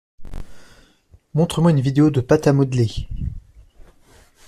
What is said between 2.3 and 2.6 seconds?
à